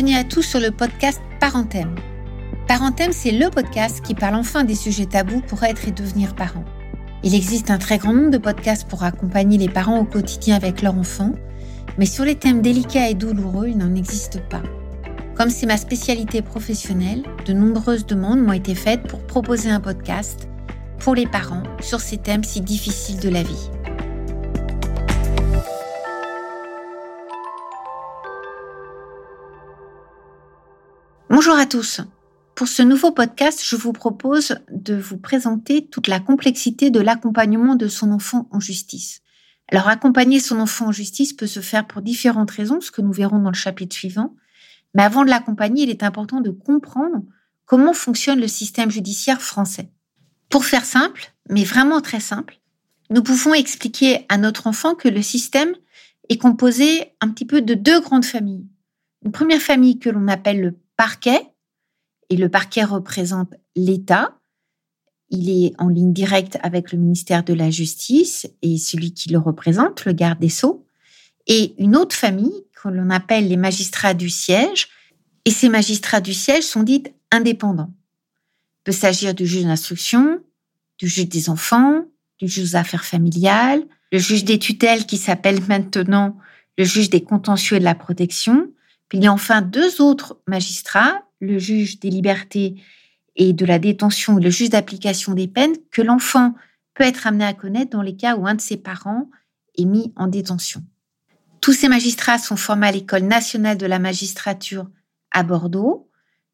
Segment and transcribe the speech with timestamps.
[0.00, 1.96] Bienvenue à tous sur le podcast Parenthème.
[2.68, 6.64] Parenthème, c'est le podcast qui parle enfin des sujets tabous pour être et devenir parent.
[7.24, 10.82] Il existe un très grand nombre de podcasts pour accompagner les parents au quotidien avec
[10.82, 11.32] leur enfant,
[11.98, 14.62] mais sur les thèmes délicats et douloureux, il n'en existe pas.
[15.34, 20.48] Comme c'est ma spécialité professionnelle, de nombreuses demandes m'ont été faites pour proposer un podcast
[21.00, 23.68] pour les parents sur ces thèmes si difficiles de la vie.
[31.48, 32.02] Bonjour à tous.
[32.54, 37.74] Pour ce nouveau podcast, je vous propose de vous présenter toute la complexité de l'accompagnement
[37.74, 39.22] de son enfant en justice.
[39.72, 43.14] Alors, accompagner son enfant en justice peut se faire pour différentes raisons, ce que nous
[43.14, 44.36] verrons dans le chapitre suivant.
[44.92, 47.22] Mais avant de l'accompagner, il est important de comprendre
[47.64, 49.90] comment fonctionne le système judiciaire français.
[50.50, 52.60] Pour faire simple, mais vraiment très simple,
[53.08, 55.72] nous pouvons expliquer à notre enfant que le système
[56.28, 58.66] est composé un petit peu de deux grandes familles.
[59.24, 61.40] Une première famille que l'on appelle le parquet,
[62.28, 64.38] et le parquet représente l'État.
[65.30, 69.38] Il est en ligne directe avec le ministère de la Justice et celui qui le
[69.38, 70.84] représente, le garde des Sceaux.
[71.46, 74.88] Et une autre famille que l'on appelle les magistrats du siège.
[75.44, 77.94] Et ces magistrats du siège sont dits indépendants.
[78.80, 80.42] Il peut s'agir du juge d'instruction,
[80.98, 82.04] du juge des enfants,
[82.38, 86.36] du juge des affaires familiales, le juge des tutelles qui s'appelle maintenant
[86.76, 88.70] le juge des contentieux et de la protection,
[89.08, 92.80] puis il y a enfin deux autres magistrats, le juge des libertés
[93.36, 96.54] et de la détention et le juge d'application des peines, que l'enfant
[96.94, 99.30] peut être amené à connaître dans les cas où un de ses parents
[99.76, 100.82] est mis en détention.
[101.60, 104.88] Tous ces magistrats sont formés à l'École nationale de la magistrature
[105.30, 106.10] à Bordeaux.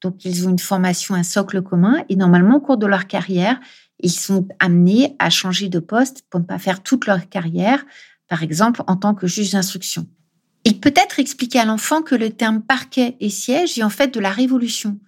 [0.00, 2.04] Donc, ils ont une formation, un socle commun.
[2.08, 3.58] Et normalement, au cours de leur carrière,
[4.00, 7.84] ils sont amenés à changer de poste pour ne pas faire toute leur carrière,
[8.28, 10.06] par exemple en tant que juge d'instruction.
[10.64, 14.12] Il peut être expliqué à l'enfant que le terme parquet et siège est en fait
[14.12, 14.98] de la révolution.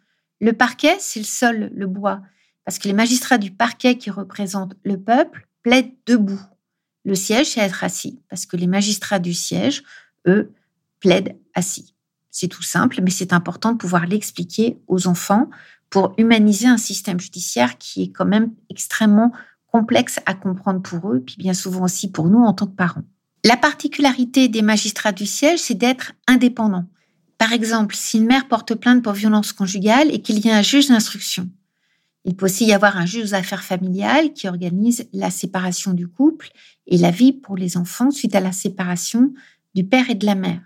[0.40, 2.22] Le parquet, c'est le sol, le bois,
[2.64, 6.40] parce que les magistrats du parquet qui représentent le peuple plaident debout.
[7.04, 9.82] Le siège, c'est être assis, parce que les magistrats du siège,
[10.26, 10.52] eux,
[11.00, 11.94] plaident assis.
[12.30, 15.50] C'est tout simple, mais c'est important de pouvoir l'expliquer aux enfants
[15.88, 19.32] pour humaniser un système judiciaire qui est quand même extrêmement
[19.66, 23.04] complexe à comprendre pour eux, puis bien souvent aussi pour nous en tant que parents.
[23.42, 26.84] La particularité des magistrats du siège, c'est d'être indépendants.
[27.38, 30.62] Par exemple, si une mère porte plainte pour violence conjugale et qu'il y a un
[30.62, 31.48] juge d'instruction,
[32.26, 36.06] il peut aussi y avoir un juge aux affaires familiales qui organise la séparation du
[36.06, 36.50] couple
[36.86, 39.32] et la vie pour les enfants suite à la séparation
[39.74, 40.60] du père et de la mère.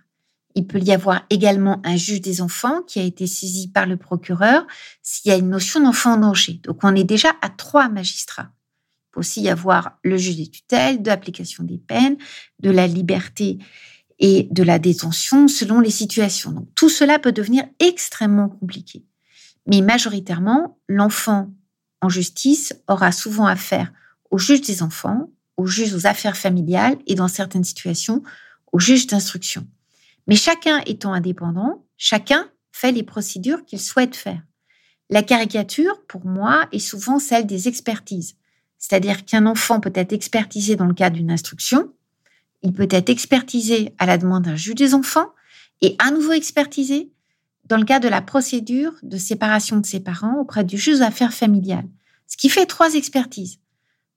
[0.56, 3.96] Il peut y avoir également un juge des enfants qui a été saisi par le
[3.96, 4.66] procureur
[5.00, 6.60] s'il y a une notion d'enfant en danger.
[6.64, 8.50] Donc on est déjà à trois magistrats
[9.14, 12.16] peut aussi y avoir le juge des tutelles, de l'application des peines,
[12.60, 13.58] de la liberté
[14.18, 16.50] et de la détention selon les situations.
[16.50, 19.04] Donc tout cela peut devenir extrêmement compliqué.
[19.66, 21.50] Mais majoritairement, l'enfant
[22.00, 23.92] en justice aura souvent affaire
[24.30, 28.22] au juge des enfants, au juge aux affaires familiales et dans certaines situations
[28.72, 29.66] au juge d'instruction.
[30.26, 34.42] Mais chacun étant indépendant, chacun fait les procédures qu'il souhaite faire.
[35.10, 38.36] La caricature, pour moi, est souvent celle des expertises.
[38.86, 41.90] C'est-à-dire qu'un enfant peut être expertisé dans le cadre d'une instruction,
[42.62, 45.30] il peut être expertisé à la demande d'un juge des enfants
[45.80, 47.10] et à nouveau expertisé
[47.64, 51.32] dans le cadre de la procédure de séparation de ses parents auprès du juge d'affaires
[51.32, 51.88] familiales.
[52.26, 53.58] Ce qui fait trois expertises.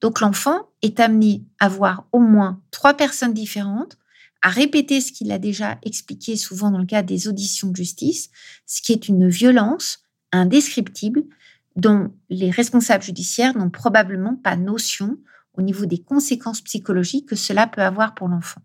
[0.01, 3.97] Donc l'enfant est amené à voir au moins trois personnes différentes,
[4.41, 8.31] à répéter ce qu'il a déjà expliqué souvent dans le cadre des auditions de justice,
[8.65, 9.99] ce qui est une violence
[10.33, 11.23] indescriptible
[11.77, 15.17] dont les responsables judiciaires n'ont probablement pas notion
[15.53, 18.61] au niveau des conséquences psychologiques que cela peut avoir pour l'enfant.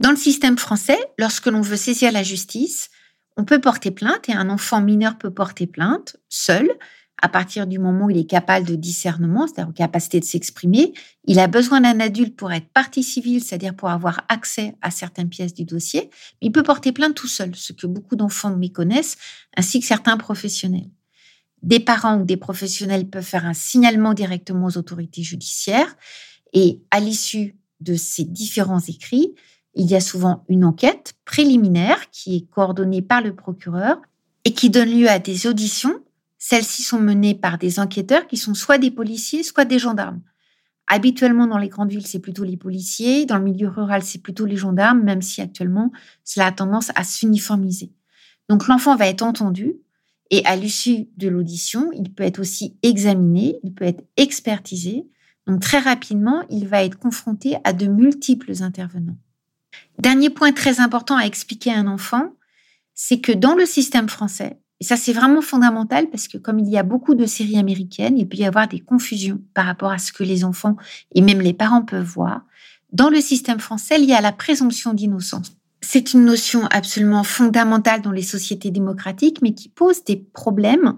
[0.00, 2.90] Dans le système français, lorsque l'on veut saisir la justice,
[3.36, 6.68] on peut porter plainte et un enfant mineur peut porter plainte seul
[7.22, 10.94] à partir du moment où il est capable de discernement, c'est-à-dire capacité de s'exprimer.
[11.26, 15.28] Il a besoin d'un adulte pour être partie civile, c'est-à-dire pour avoir accès à certaines
[15.28, 16.10] pièces du dossier.
[16.40, 19.18] il peut porter plainte tout seul, ce que beaucoup d'enfants méconnaissent,
[19.56, 20.88] ainsi que certains professionnels
[21.62, 25.96] des parents ou des professionnels peuvent faire un signalement directement aux autorités judiciaires.
[26.52, 29.34] Et à l'issue de ces différents écrits,
[29.74, 34.00] il y a souvent une enquête préliminaire qui est coordonnée par le procureur
[34.44, 36.02] et qui donne lieu à des auditions.
[36.38, 40.20] Celles-ci sont menées par des enquêteurs qui sont soit des policiers, soit des gendarmes.
[40.86, 43.26] Habituellement, dans les grandes villes, c'est plutôt les policiers.
[43.26, 45.92] Dans le milieu rural, c'est plutôt les gendarmes, même si actuellement,
[46.24, 47.92] cela a tendance à s'uniformiser.
[48.48, 49.76] Donc, l'enfant va être entendu,
[50.30, 55.06] et à l'issue de l'audition, il peut être aussi examiné, il peut être expertisé.
[55.46, 59.18] Donc très rapidement, il va être confronté à de multiples intervenants.
[59.98, 62.32] Dernier point très important à expliquer à un enfant,
[62.94, 66.68] c'est que dans le système français, et ça c'est vraiment fondamental parce que comme il
[66.68, 69.98] y a beaucoup de séries américaines, il peut y avoir des confusions par rapport à
[69.98, 70.76] ce que les enfants
[71.14, 72.42] et même les parents peuvent voir.
[72.92, 75.52] Dans le système français, il y a la présomption d'innocence.
[75.92, 80.94] C'est une notion absolument fondamentale dans les sociétés démocratiques, mais qui pose des problèmes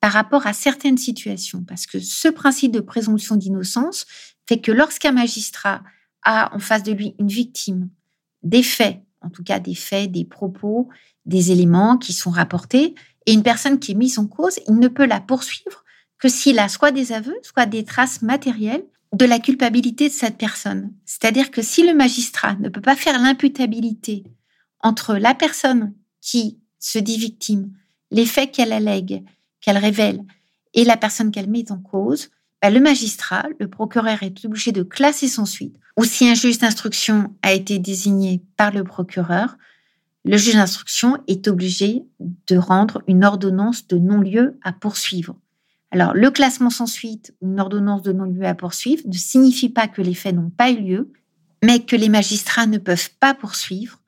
[0.00, 1.62] par rapport à certaines situations.
[1.62, 4.06] Parce que ce principe de présomption d'innocence
[4.48, 5.84] fait que lorsqu'un magistrat
[6.24, 7.90] a en face de lui une victime,
[8.42, 10.88] des faits, en tout cas des faits, des propos,
[11.26, 12.96] des éléments qui sont rapportés,
[13.26, 15.84] et une personne qui est mise en cause, il ne peut la poursuivre
[16.18, 18.84] que s'il a soit des aveux, soit des traces matérielles
[19.14, 20.92] de la culpabilité de cette personne.
[21.04, 24.24] C'est-à-dire que si le magistrat ne peut pas faire l'imputabilité
[24.80, 27.72] entre la personne qui se dit victime,
[28.10, 29.24] les faits qu'elle allègue,
[29.60, 30.20] qu'elle révèle,
[30.74, 32.30] et la personne qu'elle met en cause,
[32.60, 35.76] bah, le magistrat, le procureur est obligé de classer son suite.
[35.96, 39.56] Ou si un juge d'instruction a été désigné par le procureur,
[40.24, 42.02] le juge d'instruction est obligé
[42.48, 45.36] de rendre une ordonnance de non-lieu à poursuivre.
[45.94, 49.86] Alors, le classement sans suite ou une ordonnance de non-lieu à poursuivre ne signifie pas
[49.86, 51.12] que les faits n'ont pas eu lieu,
[51.62, 54.00] mais que les magistrats ne peuvent pas poursuivre.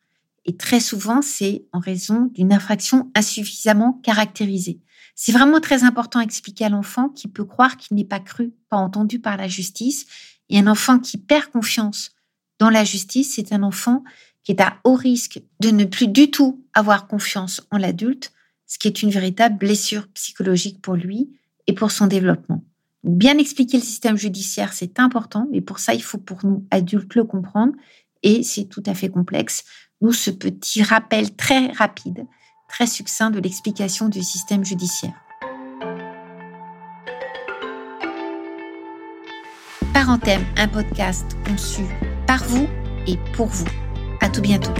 [0.46, 4.80] Et très souvent, c'est en raison d'une infraction insuffisamment caractérisée.
[5.14, 8.52] C'est vraiment très important à expliquer à l'enfant qui peut croire qu'il n'est pas cru,
[8.68, 10.06] pas entendu par la justice.
[10.48, 12.16] Et un enfant qui perd confiance
[12.58, 14.02] dans la justice, c'est un enfant
[14.42, 18.32] qui est à haut risque de ne plus du tout avoir confiance en l'adulte,
[18.66, 21.30] ce qui est une véritable blessure psychologique pour lui
[21.66, 22.64] et pour son développement.
[23.04, 27.14] Bien expliquer le système judiciaire, c'est important, mais pour ça, il faut pour nous, adultes,
[27.14, 27.72] le comprendre,
[28.22, 29.64] et c'est tout à fait complexe.
[30.00, 32.26] Nous, ce petit rappel très rapide,
[32.68, 35.14] très succinct de l'explication du système judiciaire.
[39.94, 41.82] Parenthème, un podcast conçu
[42.26, 42.66] par vous
[43.06, 43.66] et pour vous.
[44.20, 44.72] À tout bientôt.